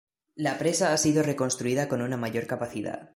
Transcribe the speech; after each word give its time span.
La 0.33 0.57
presa 0.57 0.93
ha 0.93 0.97
sido 0.97 1.21
reconstruida 1.21 1.87
con 1.87 2.01
una 2.01 2.17
mayor 2.17 2.47
capacidad. 2.47 3.09